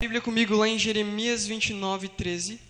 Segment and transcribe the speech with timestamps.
[0.00, 2.60] Bíblia comigo lá em Jeremias 29, 13.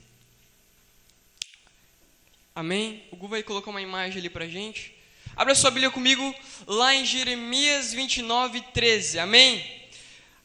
[2.55, 3.03] Amém?
[3.11, 4.95] O Gu vai colocar uma imagem ali pra gente.
[5.35, 6.35] Abra sua Bíblia comigo
[6.67, 9.19] lá em Jeremias 29, 13.
[9.19, 9.65] Amém?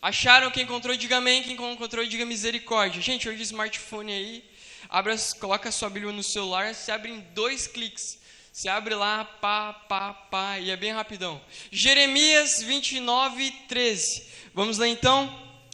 [0.01, 0.49] Acharam?
[0.49, 1.43] Quem encontrou, diga amém.
[1.43, 3.01] Quem encontrou, diga misericórdia.
[3.01, 4.52] Gente, hoje o smartphone aí,
[4.93, 8.21] abra, coloca a sua Bíblia no celular, se abre em dois cliques.
[8.51, 11.41] Se abre lá, pá, pá, pá, e é bem rapidão.
[11.71, 14.27] Jeremias 29, 13.
[14.53, 15.27] Vamos lá então?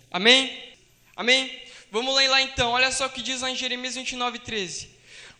[0.09, 0.73] Amém?
[1.13, 1.61] Amém?
[1.91, 2.71] Vamos ler lá então.
[2.71, 4.89] Olha só o que diz lá em Jeremias 29, 13.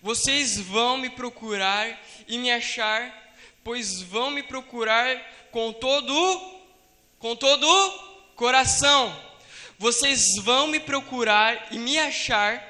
[0.01, 3.33] Vocês vão me procurar e me achar,
[3.63, 5.17] pois vão me procurar
[5.51, 6.59] com todo
[7.17, 7.67] com todo
[8.35, 9.17] coração.
[9.77, 12.68] Vocês vão me procurar e me achar,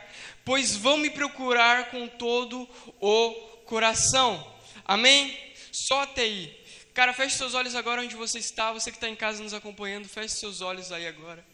[0.49, 2.67] pois vão me procurar com todo
[2.99, 3.31] o
[3.67, 4.51] coração.
[4.83, 5.37] Amém?
[5.71, 6.59] Só até aí.
[6.91, 8.73] Cara, feche seus olhos agora onde você está.
[8.73, 11.45] Você que está em casa nos acompanhando, feche seus olhos aí agora.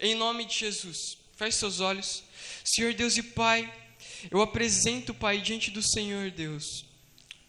[0.00, 2.24] Em nome de Jesus, feche seus olhos.
[2.64, 3.72] Senhor Deus e Pai,
[4.32, 6.84] eu apresento, Pai, diante do Senhor Deus.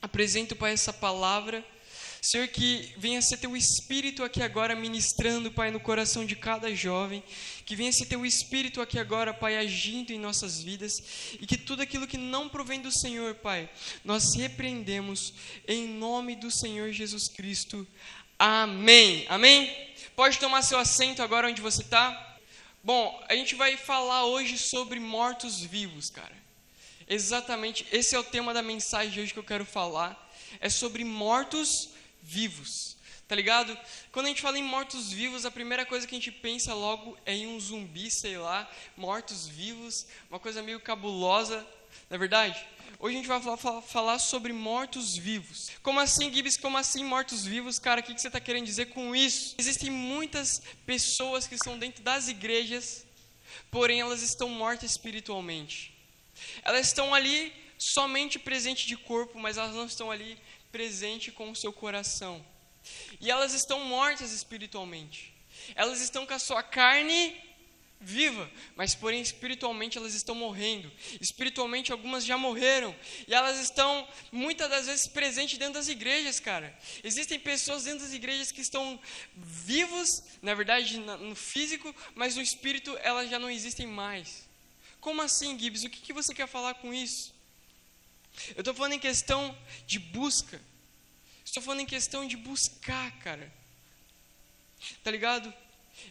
[0.04, 1.66] Apresento, Pai, essa palavra.
[2.24, 7.24] Senhor, que venha ser teu espírito aqui agora ministrando, Pai, no coração de cada jovem.
[7.66, 11.02] Que venha ser teu espírito aqui agora, Pai, agindo em nossas vidas.
[11.42, 13.68] E que tudo aquilo que não provém do Senhor, Pai,
[14.06, 15.34] nós repreendemos
[15.68, 17.88] em nome do Senhor Jesus Cristo.
[18.38, 19.26] Amém.
[19.28, 19.76] Amém?
[20.16, 22.38] Pode tomar seu assento agora onde você está.
[22.84, 26.36] Bom, a gente vai falar hoje sobre mortos-vivos, cara.
[27.08, 30.32] Exatamente, esse é o tema da mensagem de hoje que eu quero falar.
[30.60, 32.01] É sobre mortos-vivos,
[33.28, 33.78] tá ligado?
[34.12, 37.34] Quando a gente fala em mortos-vivos, a primeira coisa que a gente pensa logo é
[37.34, 41.66] em um zumbi, sei lá, mortos-vivos, uma coisa meio cabulosa,
[42.10, 42.62] não é verdade?
[43.00, 45.72] Hoje a gente vai falar, falar sobre mortos-vivos.
[45.82, 46.58] Como assim, Gibbs?
[46.58, 47.80] Como assim mortos-vivos?
[47.80, 49.56] Cara, o que, que você está querendo dizer com isso?
[49.58, 53.06] Existem muitas pessoas que estão dentro das igrejas,
[53.72, 55.98] porém elas estão mortas espiritualmente.
[56.64, 60.38] Elas estão ali somente presente de corpo, mas elas não estão ali
[60.72, 62.46] presente com o seu coração.
[63.20, 65.34] E elas estão mortas espiritualmente.
[65.76, 67.36] Elas estão com a sua carne
[68.04, 70.92] viva, mas porém espiritualmente elas estão morrendo.
[71.20, 72.96] Espiritualmente algumas já morreram
[73.28, 76.76] e elas estão muitas das vezes presentes dentro das igrejas, cara.
[77.04, 79.00] Existem pessoas dentro das igrejas que estão
[79.36, 84.50] vivos, na verdade no físico, mas no espírito elas já não existem mais.
[85.00, 85.84] Como assim, Gibbs?
[85.84, 87.34] O que, que você quer falar com isso?
[88.56, 90.62] Eu estou falando em questão de busca.
[91.44, 93.52] Estou falando em questão de buscar, cara.
[95.04, 95.54] Tá ligado?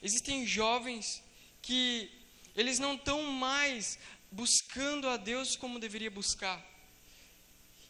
[0.02, 1.22] Existem jovens
[1.62, 2.10] que
[2.54, 3.98] eles não estão mais
[4.30, 6.64] buscando a Deus como deveria buscar.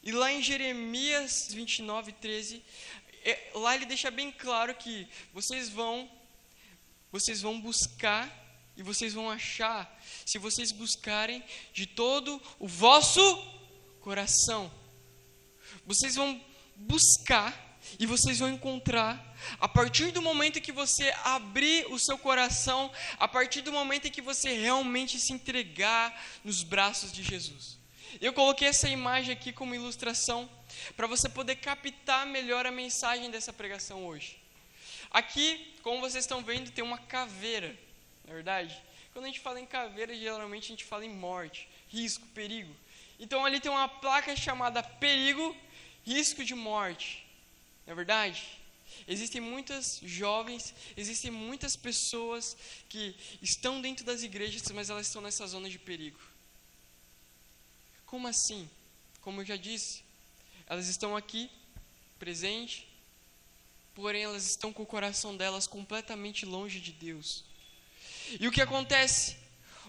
[0.03, 2.63] E lá em Jeremias 29, 13,
[3.25, 6.11] é, lá ele deixa bem claro que vocês vão,
[7.13, 8.35] vocês vão buscar
[8.77, 13.21] e vocês vão achar, se vocês buscarem de todo o vosso
[14.11, 14.69] coração.
[15.87, 16.45] Vocês vão
[16.75, 19.15] buscar e vocês vão encontrar,
[19.61, 22.91] a partir do momento que você abrir o seu coração,
[23.21, 27.79] a partir do momento em que você realmente se entregar nos braços de Jesus.
[28.21, 30.51] Eu coloquei essa imagem aqui como ilustração
[30.97, 34.37] para você poder captar melhor a mensagem dessa pregação hoje.
[35.13, 37.79] Aqui, como vocês estão vendo, tem uma caveira,
[38.25, 38.83] na é verdade.
[39.13, 42.75] Quando a gente fala em caveira, geralmente a gente fala em morte, risco, perigo.
[43.21, 45.55] Então ali tem uma placa chamada perigo,
[46.03, 47.23] risco de morte.
[47.87, 48.43] Não é verdade?
[49.07, 52.57] Existem muitas jovens, existem muitas pessoas
[52.89, 56.19] que estão dentro das igrejas, mas elas estão nessa zona de perigo.
[58.07, 58.69] Como assim?
[59.21, 60.03] Como eu já disse,
[60.67, 61.51] elas estão aqui,
[62.19, 62.89] presente,
[63.95, 67.45] porém elas estão com o coração delas completamente longe de Deus.
[68.41, 69.37] E o que acontece?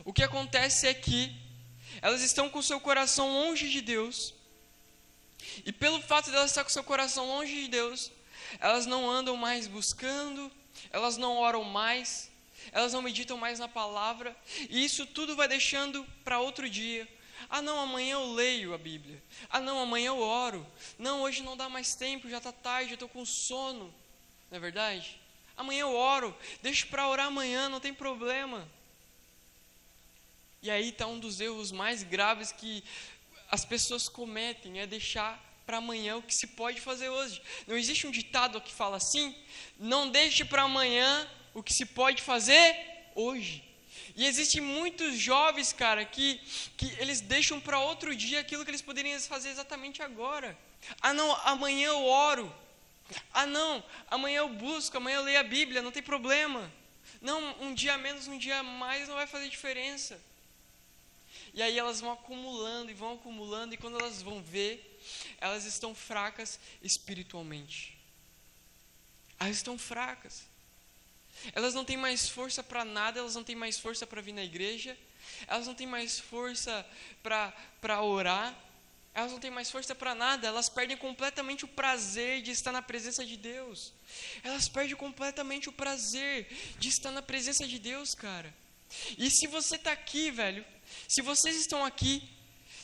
[0.04, 1.34] O que acontece é que
[2.02, 4.34] elas estão com seu coração longe de Deus,
[5.66, 8.12] e pelo fato de elas estar com seu coração longe de Deus,
[8.60, 10.52] elas não andam mais buscando,
[10.92, 12.30] elas não oram mais,
[12.72, 14.36] elas não meditam mais na palavra,
[14.70, 17.08] e isso tudo vai deixando para outro dia.
[17.50, 19.22] Ah, não, amanhã eu leio a Bíblia.
[19.50, 20.66] Ah, não, amanhã eu oro.
[20.98, 23.94] Não, hoje não dá mais tempo, já está tarde, eu estou com sono.
[24.50, 25.20] Não é verdade?
[25.58, 28.68] Amanhã eu oro, deixa para orar amanhã, não tem problema.
[30.64, 32.84] E aí está um dos erros mais graves que
[33.50, 37.42] as pessoas cometem é deixar para amanhã o que se pode fazer hoje.
[37.66, 39.36] Não existe um ditado que fala assim:
[39.80, 42.76] não deixe para amanhã o que se pode fazer
[43.16, 43.64] hoje.
[44.16, 46.40] E existem muitos jovens, cara, que,
[46.78, 50.56] que eles deixam para outro dia aquilo que eles poderiam fazer exatamente agora.
[51.02, 52.56] Ah, não, amanhã eu oro.
[53.34, 56.72] Ah, não, amanhã eu busco, amanhã eu leio a Bíblia, não tem problema.
[57.20, 60.22] Não, um dia menos, um dia mais não vai fazer diferença.
[61.54, 65.00] E aí elas vão acumulando e vão acumulando, e quando elas vão ver,
[65.40, 67.98] elas estão fracas espiritualmente.
[69.40, 70.44] Elas estão fracas.
[71.54, 74.44] Elas não têm mais força para nada, elas não têm mais força para vir na
[74.44, 74.98] igreja,
[75.48, 76.86] elas não têm mais força
[77.24, 78.56] para orar,
[79.14, 82.82] elas não têm mais força para nada, elas perdem completamente o prazer de estar na
[82.82, 83.94] presença de Deus.
[84.44, 86.48] Elas perdem completamente o prazer
[86.80, 88.54] de estar na presença de Deus, cara.
[89.18, 90.66] E se você está aqui, velho,
[91.08, 92.28] se vocês estão aqui,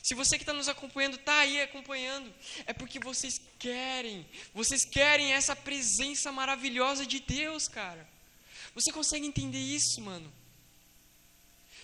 [0.03, 2.33] se você que está nos acompanhando está aí acompanhando,
[2.65, 8.07] é porque vocês querem, vocês querem essa presença maravilhosa de Deus, cara.
[8.73, 10.31] Você consegue entender isso, mano?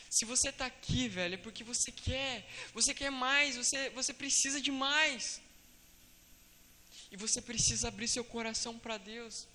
[0.10, 4.62] Se você está aqui, velho, é porque você quer, você quer mais, você, você precisa
[4.62, 5.42] de mais.
[7.12, 9.48] E você precisa abrir seu coração para Deus.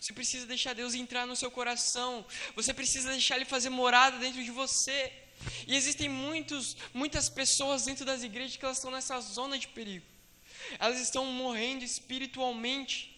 [0.00, 2.26] Você precisa deixar Deus entrar no seu coração.
[2.54, 5.12] Você precisa deixar Ele fazer morada dentro de você.
[5.66, 10.06] E existem muitos, muitas pessoas dentro das igrejas que elas estão nessa zona de perigo.
[10.78, 13.12] Elas estão morrendo espiritualmente.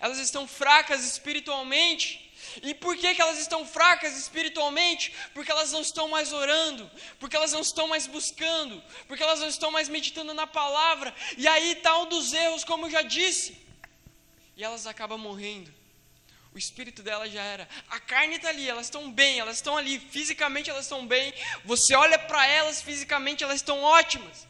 [0.00, 2.28] Elas estão fracas espiritualmente.
[2.62, 5.12] E por que, que elas estão fracas espiritualmente?
[5.34, 9.48] Porque elas não estão mais orando, porque elas não estão mais buscando, porque elas não
[9.48, 11.14] estão mais meditando na palavra.
[11.36, 13.56] E aí está um dos erros, como eu já disse.
[14.56, 15.77] E elas acabam morrendo.
[16.58, 17.68] O espírito dela já era.
[17.88, 21.32] A carne está ali, elas estão bem, elas estão ali, fisicamente elas estão bem.
[21.64, 24.46] Você olha para elas, fisicamente elas estão ótimas.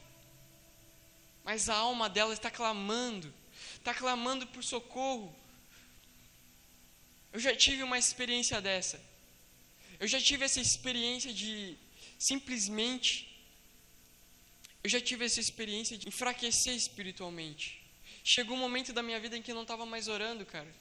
[1.45, 3.33] Mas a alma delas está clamando,
[3.79, 5.35] está clamando por socorro
[7.33, 9.01] eu já tive uma experiência dessa.
[10.01, 11.77] Eu já tive essa experiência de
[12.19, 13.13] simplesmente.
[14.83, 17.81] Eu já tive essa experiência de enfraquecer espiritualmente.
[18.25, 20.73] Chegou um momento da minha vida em que eu não estava mais orando, cara.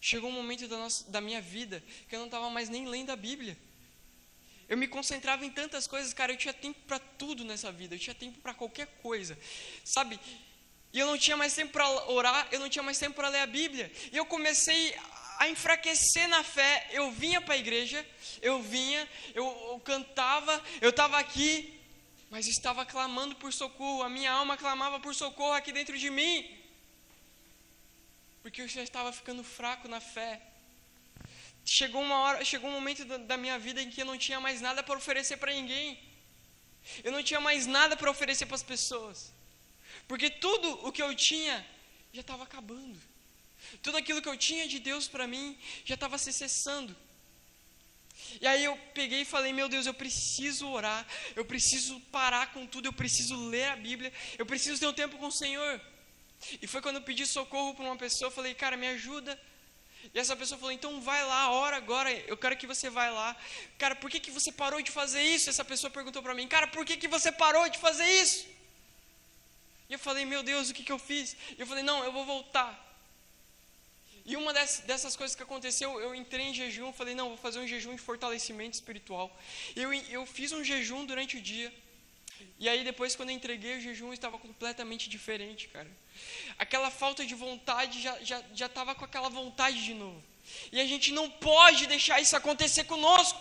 [0.00, 3.10] Chegou um momento da, nossa, da minha vida que eu não estava mais nem lendo
[3.10, 3.56] a Bíblia.
[4.68, 6.32] Eu me concentrava em tantas coisas, cara.
[6.32, 7.94] Eu tinha tempo para tudo nessa vida.
[7.94, 9.38] Eu tinha tempo para qualquer coisa,
[9.82, 10.20] sabe?
[10.92, 12.46] E eu não tinha mais tempo para orar.
[12.52, 13.90] Eu não tinha mais tempo para ler a Bíblia.
[14.12, 14.94] E eu comecei
[15.38, 16.88] a enfraquecer na fé.
[16.92, 18.06] Eu vinha para a igreja,
[18.42, 21.80] eu vinha, eu, eu cantava, eu estava aqui,
[22.28, 24.02] mas estava clamando por socorro.
[24.02, 26.57] A minha alma clamava por socorro aqui dentro de mim,
[28.48, 30.40] porque eu já estava ficando fraco na fé.
[31.62, 34.40] Chegou uma hora, chegou um momento da, da minha vida em que eu não tinha
[34.40, 36.00] mais nada para oferecer para ninguém.
[37.04, 39.34] Eu não tinha mais nada para oferecer para as pessoas.
[40.06, 41.56] Porque tudo o que eu tinha
[42.10, 42.98] já estava acabando.
[43.82, 46.96] Tudo aquilo que eu tinha de Deus para mim já estava se cessando.
[48.40, 51.06] E aí eu peguei e falei: Meu Deus, eu preciso orar,
[51.36, 55.18] eu preciso parar com tudo, eu preciso ler a Bíblia, eu preciso ter um tempo
[55.18, 55.78] com o Senhor.
[56.62, 59.38] E foi quando eu pedi socorro para uma pessoa, eu falei: Cara, me ajuda.
[60.14, 63.36] E essa pessoa falou: Então vai lá, ora agora, eu quero que você vá lá.
[63.76, 65.50] Cara, por que, que você parou de fazer isso?
[65.50, 68.46] Essa pessoa perguntou para mim: Cara, por que, que você parou de fazer isso?
[69.88, 71.36] E eu falei: Meu Deus, o que, que eu fiz?
[71.56, 72.88] E eu falei: Não, eu vou voltar.
[74.28, 77.66] E uma dessas coisas que aconteceu, eu entrei em jejum, falei, não, vou fazer um
[77.66, 79.34] jejum de fortalecimento espiritual.
[79.74, 81.72] Eu, eu fiz um jejum durante o dia.
[82.58, 85.90] E aí depois, quando eu entreguei o jejum, estava completamente diferente, cara.
[86.58, 90.22] Aquela falta de vontade já estava já, já com aquela vontade de novo.
[90.72, 93.38] E a gente não pode deixar isso acontecer conosco.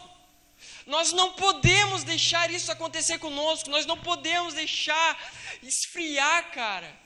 [0.86, 3.70] Nós não podemos deixar isso acontecer conosco.
[3.70, 6.98] Nós não podemos deixar esfriar, cara.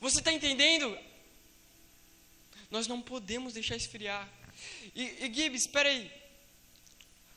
[0.00, 0.96] Você está entendendo?
[2.70, 4.28] Nós não podemos deixar esfriar.
[4.94, 6.10] E, e Gibbs, espera aí.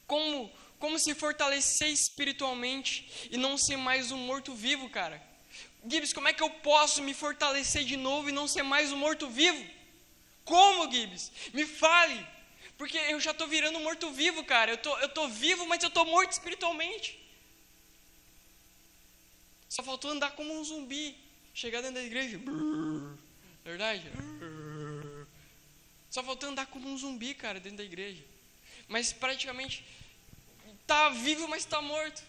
[0.07, 5.21] Como, como se fortalecer espiritualmente e não ser mais um morto-vivo, cara?
[5.85, 8.97] Gibbs, como é que eu posso me fortalecer de novo e não ser mais um
[8.97, 9.63] morto-vivo?
[10.43, 11.31] Como, Gibbs?
[11.53, 12.25] Me fale.
[12.77, 14.71] Porque eu já estou virando morto-vivo, cara.
[14.71, 17.19] Eu tô, estou tô vivo, mas eu estou morto espiritualmente.
[19.67, 21.15] Só faltou andar como um zumbi.
[21.53, 22.39] Chegar dentro da igreja.
[23.65, 24.09] Verdade?
[26.09, 28.23] Só faltou andar como um zumbi, cara, dentro da igreja.
[28.87, 29.85] Mas praticamente
[30.91, 32.21] tá vivo, mas está morto.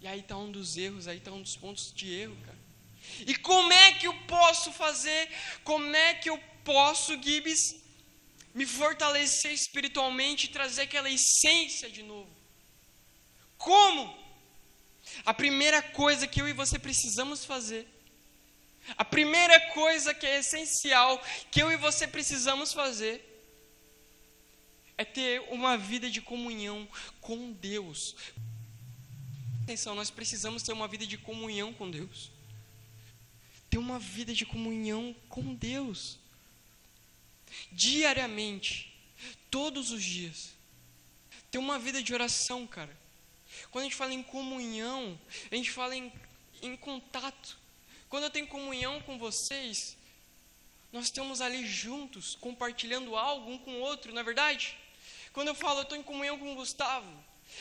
[0.00, 2.58] E aí está um dos erros, aí está um dos pontos de erro, cara.
[3.30, 5.22] E como é que eu posso fazer?
[5.64, 7.76] Como é que eu posso, Gibbs,
[8.54, 12.30] me fortalecer espiritualmente e trazer aquela essência de novo?
[13.56, 14.02] Como?
[15.24, 17.84] A primeira coisa que eu e você precisamos fazer
[18.96, 23.37] a primeira coisa que é essencial, que eu e você precisamos fazer,
[24.98, 26.86] é ter uma vida de comunhão
[27.20, 28.16] com Deus.
[29.62, 32.32] Atenção, nós precisamos ter uma vida de comunhão com Deus.
[33.70, 36.18] Ter uma vida de comunhão com Deus.
[37.70, 38.92] Diariamente,
[39.48, 40.52] todos os dias.
[41.48, 42.94] Ter uma vida de oração, cara.
[43.70, 46.12] Quando a gente fala em comunhão, a gente fala em,
[46.60, 47.56] em contato.
[48.08, 49.96] Quando eu tenho comunhão com vocês,
[50.92, 54.76] nós estamos ali juntos, compartilhando algo um com o outro, não é verdade?
[55.38, 57.08] Quando eu falo, eu estou em comunhão com o Gustavo,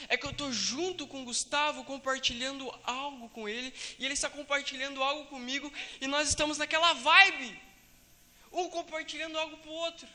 [0.09, 4.31] é que eu estou junto com o Gustavo, compartilhando algo com ele, e ele está
[4.31, 7.61] compartilhando algo comigo, e nós estamos naquela vibe,
[8.51, 10.07] um compartilhando algo para o outro.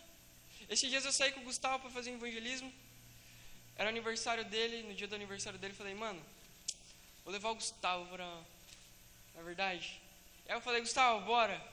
[0.68, 2.74] Esses dias eu saí com o Gustavo para fazer evangelismo,
[3.76, 6.20] era aniversário dele, no dia do aniversário dele, eu falei, mano,
[7.24, 8.26] vou levar o Gustavo para.
[9.36, 10.00] Na verdade?
[10.48, 11.64] Aí eu falei, Gustavo, bora.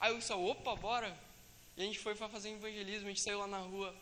[0.00, 1.14] Aí o Gustavo, opa, bora.
[1.76, 3.94] E a gente foi para fazer evangelismo, a gente saiu lá na rua.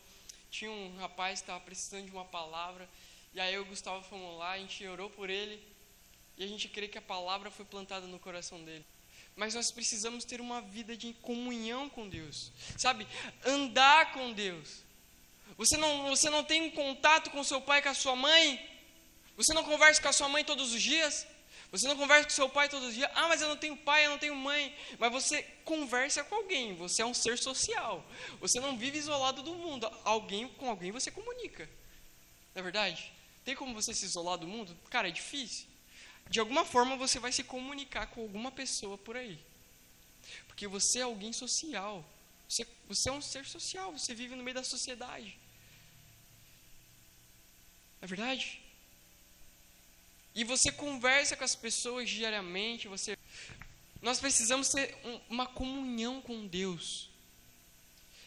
[0.50, 2.88] Tinha um rapaz que estava precisando de uma palavra.
[3.35, 5.62] E aí eu e o Gustavo fomos lá, a gente orou por ele.
[6.37, 8.85] E a gente crê que a palavra foi plantada no coração dele.
[9.35, 12.52] Mas nós precisamos ter uma vida de comunhão com Deus.
[12.76, 13.07] Sabe?
[13.45, 14.83] Andar com Deus.
[15.57, 18.64] Você não, você não tem contato com seu pai, com a sua mãe?
[19.37, 21.26] Você não conversa com a sua mãe todos os dias?
[21.71, 23.11] Você não conversa com seu pai todos os dias?
[23.15, 24.75] Ah, mas eu não tenho pai, eu não tenho mãe.
[24.99, 28.05] Mas você conversa com alguém, você é um ser social.
[28.41, 29.91] Você não vive isolado do mundo.
[30.05, 31.69] Alguém com alguém você comunica.
[32.55, 33.13] Não é verdade?
[33.45, 34.77] Tem como você se isolar do mundo?
[34.89, 35.67] Cara, é difícil.
[36.31, 39.39] De alguma forma você vai se comunicar com alguma pessoa por aí.
[40.47, 42.05] Porque você é alguém social.
[42.49, 45.39] Você, você é um ser social, você vive no meio da sociedade.
[48.01, 48.68] Não é verdade?
[50.38, 53.18] E você conversa com as pessoas diariamente, você
[54.00, 57.11] nós precisamos ter um, uma comunhão com Deus.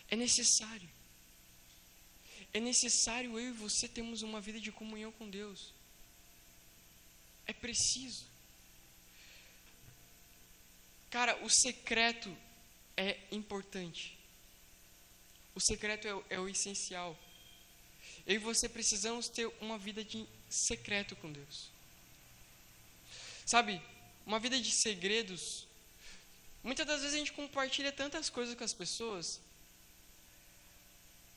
[0.10, 0.90] É necessário.
[2.54, 5.74] É necessário eu e você termos uma vida de comunhão com Deus.
[7.46, 8.26] É preciso.
[11.10, 12.36] Cara, o secreto
[12.98, 14.20] é importante.
[15.56, 17.18] O secreto é, é o essencial.
[18.28, 21.71] Eu e você precisamos ter uma vida de secreto com Deus.
[23.46, 23.82] Sabe,
[24.26, 25.68] uma vida de segredos.
[26.64, 29.40] Muitas das vezes a gente compartilha tantas coisas com as pessoas.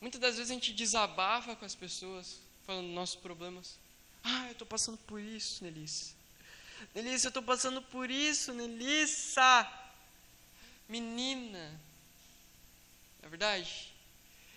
[0.01, 3.77] Muitas das vezes a gente desabafa com as pessoas, falando nossos problemas.
[4.23, 6.15] Ah, eu estou passando por isso, Nelissa.
[6.95, 9.71] Nelissa, eu estou passando por isso, Nelissa.
[10.89, 11.71] Menina,
[13.21, 13.93] não é verdade?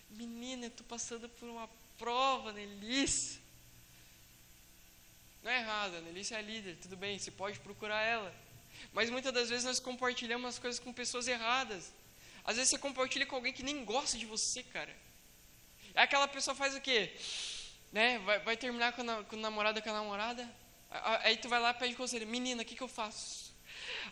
[0.09, 3.39] Menina, eu estou passando por uma prova, Nelissa.
[5.47, 8.35] Não é errado, a Nelissa é líder, tudo bem, você pode procurar ela.
[8.91, 11.93] Mas muitas das vezes nós compartilhamos as coisas com pessoas erradas.
[12.43, 14.93] Às vezes você compartilha com alguém que nem gosta de você, cara.
[15.95, 17.15] É aquela pessoa faz o quê?
[17.93, 18.19] Né?
[18.19, 20.53] Vai, vai terminar com, a, com o namorado com a namorada.
[21.23, 22.27] Aí tu vai lá e pede conselho.
[22.27, 23.55] Menina, o que, que eu faço?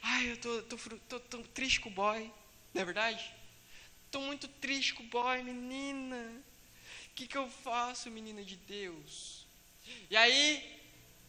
[0.01, 0.77] Ai, eu tô, tô,
[1.09, 2.31] tô, tô triste com o boy.
[2.73, 3.29] Não é verdade?
[4.09, 6.41] Tô muito triste com o boy, menina.
[7.11, 9.45] O que, que eu faço, menina de Deus?
[10.09, 10.84] E aí,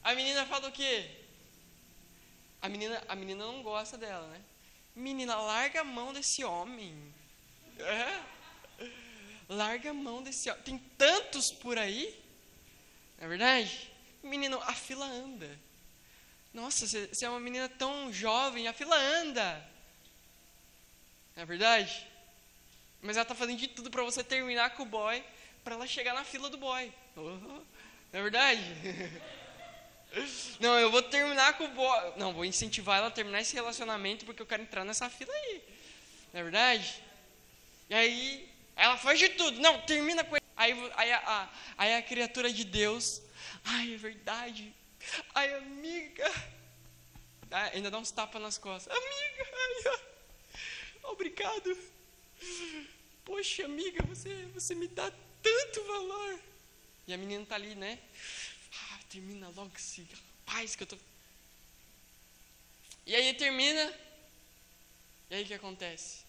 [0.06, 1.10] a menina fala o quê?
[2.62, 4.40] A menina, a menina não gosta dela, né?
[4.94, 7.12] Menina, larga a mão desse homem.
[7.76, 8.22] É?
[9.48, 10.62] Larga a mão desse homem.
[10.62, 12.16] Tem tantos por aí.
[13.18, 13.90] Não é verdade?
[14.22, 15.58] Menino, a fila anda.
[16.54, 19.68] Nossa, você é uma menina tão jovem, a fila anda.
[21.34, 22.06] Não é verdade?
[23.02, 25.22] Mas ela está fazendo de tudo para você terminar com o boy,
[25.64, 26.92] para ela chegar na fila do boy.
[27.16, 27.66] Oh, não
[28.12, 28.62] é verdade?
[30.60, 32.16] Não, eu vou terminar com o.
[32.16, 35.62] Não, vou incentivar ela a terminar esse relacionamento porque eu quero entrar nessa fila aí.
[36.32, 37.02] Não é verdade?
[37.90, 39.60] E aí, ela faz de tudo.
[39.60, 40.44] Não, termina com ele.
[40.56, 43.20] Aí, aí, a, aí a criatura de Deus.
[43.64, 44.72] Ai, é verdade.
[45.34, 46.32] Ai, amiga.
[47.50, 48.94] Ah, ainda dá uns tapas nas costas.
[48.94, 50.00] Amiga, ai,
[51.04, 51.76] obrigado.
[53.24, 56.40] Poxa, amiga, você, você me dá tanto valor.
[57.06, 57.98] E a menina tá ali, né?
[59.06, 60.06] Ah, termina logo esse
[60.46, 60.98] rapaz que eu tô.
[63.06, 63.94] E aí termina.
[65.30, 66.24] E aí o que acontece?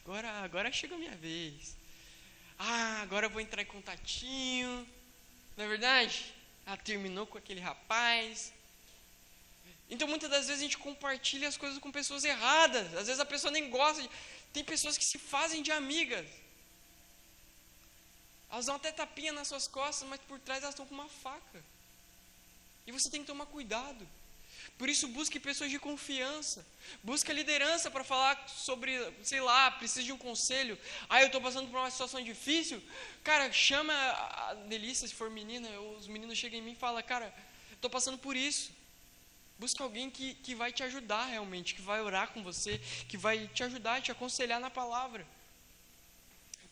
[0.00, 1.76] Agora, agora chegou a minha vez.
[2.58, 4.88] Ah, agora eu vou entrar em contatinho.
[5.56, 6.34] Não é verdade?
[6.66, 8.52] Ela terminou com aquele rapaz.
[9.90, 12.86] Então muitas das vezes a gente compartilha as coisas com pessoas erradas.
[12.94, 14.02] Às vezes a pessoa nem gosta.
[14.02, 14.10] De...
[14.52, 16.26] Tem pessoas que se fazem de amigas.
[18.50, 21.73] Elas dão até tapinha nas suas costas, mas por trás elas estão com uma faca.
[22.86, 24.06] E você tem que tomar cuidado.
[24.76, 26.66] Por isso, busque pessoas de confiança.
[27.02, 30.78] Busque a liderança para falar sobre, sei lá, precisa de um conselho.
[31.08, 32.82] Ah, eu estou passando por uma situação difícil.
[33.22, 35.68] Cara, chama a Delícia, se for menina.
[35.98, 37.32] Os meninos chegam em mim e falam, cara,
[37.72, 38.72] estou passando por isso.
[39.58, 43.46] Busque alguém que, que vai te ajudar realmente, que vai orar com você, que vai
[43.48, 45.24] te ajudar, te aconselhar na palavra.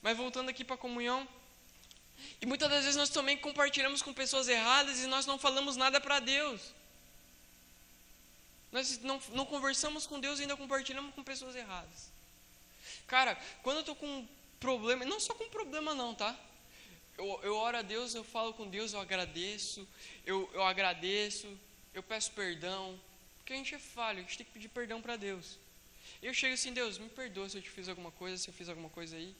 [0.02, 1.26] Mas voltando aqui para a comunhão.
[2.40, 6.00] E muitas das vezes nós também compartilhamos com pessoas erradas e nós não falamos nada
[6.00, 6.60] para Deus.
[8.70, 12.10] Nós não, não conversamos com Deus e ainda compartilhamos com pessoas erradas.
[13.06, 16.38] Cara, quando eu estou com um problema, não só com problema não, tá?
[17.18, 19.86] Eu, eu oro a Deus, eu falo com Deus, eu agradeço,
[20.24, 21.46] eu, eu agradeço,
[21.92, 22.98] eu peço perdão.
[23.38, 25.58] Porque a gente é falho, a gente tem que pedir perdão para Deus.
[26.22, 28.68] Eu chego assim, Deus, me perdoa se eu te fiz alguma coisa, se eu fiz
[28.68, 29.34] alguma coisa aí.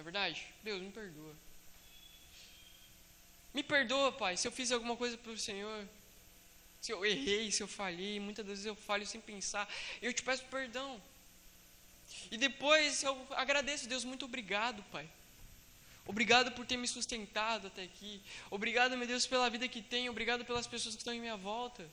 [0.00, 0.46] Não é verdade?
[0.62, 1.36] Deus, me perdoa.
[3.52, 5.86] Me perdoa, Pai, se eu fiz alguma coisa para o Senhor
[6.80, 9.68] se eu errei, se eu falhei, muitas vezes eu falho sem pensar,
[10.00, 10.98] eu te peço perdão.
[12.30, 15.06] E depois eu agradeço, Deus, muito obrigado, Pai.
[16.06, 18.22] Obrigado por ter me sustentado até aqui.
[18.50, 20.10] Obrigado, meu Deus, pela vida que tenho.
[20.10, 21.86] Obrigado pelas pessoas que estão em minha volta.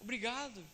[0.00, 0.66] Obrigado.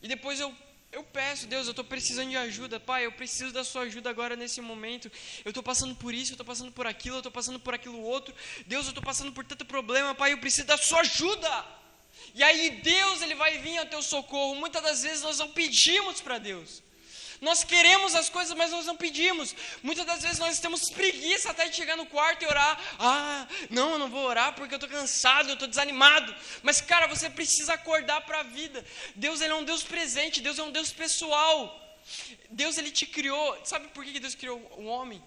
[0.00, 0.56] E depois eu
[0.96, 4.34] eu peço, Deus, eu estou precisando de ajuda, Pai, eu preciso da Sua ajuda agora
[4.34, 5.12] nesse momento.
[5.44, 8.00] Eu estou passando por isso, eu estou passando por aquilo, eu estou passando por aquilo
[8.00, 8.34] outro.
[8.66, 11.66] Deus, eu estou passando por tanto problema, Pai, eu preciso da Sua ajuda.
[12.34, 14.54] E aí Deus, Ele vai vir ao teu socorro.
[14.54, 16.82] Muitas das vezes nós não pedimos para Deus.
[17.40, 19.54] Nós queremos as coisas, mas nós não pedimos.
[19.82, 22.80] Muitas das vezes nós temos preguiça até de chegar no quarto e orar.
[22.98, 26.34] Ah, não, eu não vou orar porque eu estou cansado, eu estou desanimado.
[26.62, 28.84] Mas, cara, você precisa acordar para a vida.
[29.14, 31.82] Deus ele é um Deus presente, Deus é um Deus pessoal.
[32.50, 33.58] Deus ele te criou.
[33.64, 35.22] Sabe por que Deus criou o homem?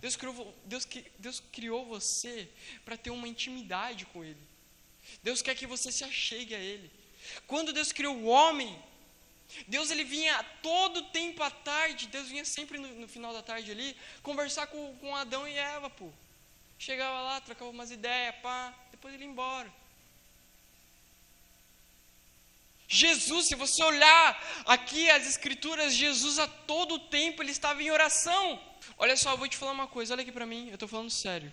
[0.00, 0.86] Deus criou, Deus,
[1.18, 2.48] Deus criou você
[2.84, 4.40] para ter uma intimidade com Ele.
[5.22, 6.90] Deus quer que você se achegue a Ele.
[7.46, 8.78] Quando Deus criou o homem,
[9.68, 13.70] Deus ele vinha todo tempo à tarde, Deus vinha sempre no, no final da tarde
[13.70, 16.10] ali, conversar com, com Adão e Eva, pô.
[16.78, 19.72] Chegava lá, trocava umas ideias, pá, depois ele ia embora.
[22.88, 28.60] Jesus, se você olhar aqui as escrituras, Jesus a todo tempo ele estava em oração.
[28.96, 31.10] Olha só, eu vou te falar uma coisa, olha aqui para mim, eu estou falando
[31.10, 31.52] sério.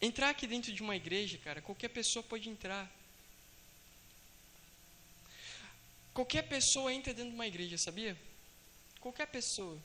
[0.00, 2.90] Entrar aqui dentro de uma igreja, cara, qualquer pessoa pode entrar.
[6.14, 8.16] Qualquer pessoa entra dentro de uma igreja, sabia?
[9.00, 9.78] Qualquer pessoa.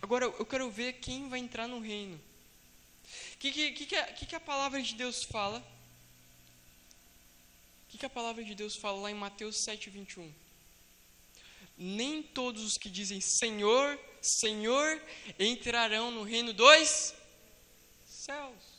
[0.00, 2.20] Agora, eu quero ver quem vai entrar no reino.
[3.34, 5.58] O que, que, que, que, que a palavra de Deus fala?
[7.86, 10.32] O que, que a palavra de Deus fala lá em Mateus 7, 21?
[11.76, 15.02] Nem todos os que dizem Senhor, Senhor,
[15.38, 17.14] entrarão no reino dos
[18.04, 18.72] céus.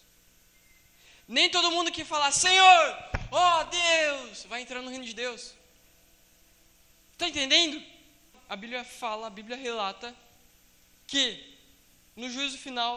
[1.28, 5.54] Nem todo mundo que falar Senhor, ó oh Deus, vai entrar no reino de Deus.
[7.24, 7.82] Está entendendo?
[8.50, 10.14] A Bíblia fala, a Bíblia relata
[11.08, 11.58] que
[12.18, 12.94] no juízo final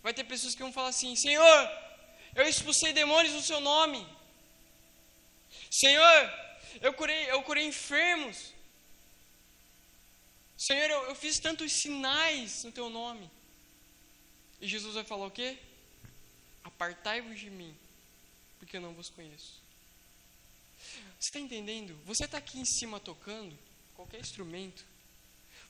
[0.00, 1.70] vai ter pessoas que vão falar assim: Senhor,
[2.36, 4.06] eu expulsei demônios no seu nome.
[5.68, 6.32] Senhor,
[6.80, 8.54] eu curei, eu curei enfermos.
[10.56, 13.28] Senhor, eu, eu fiz tantos sinais no teu nome.
[14.60, 15.58] E Jesus vai falar o quê?
[16.62, 17.76] Apartai-vos de mim,
[18.60, 19.61] porque eu não vos conheço.
[21.18, 21.98] Você está entendendo?
[22.04, 23.56] Você está aqui em cima tocando
[23.94, 24.84] qualquer instrumento.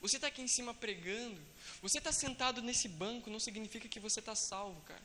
[0.01, 1.41] Você está aqui em cima pregando.
[1.81, 5.03] Você está sentado nesse banco não significa que você está salvo, cara.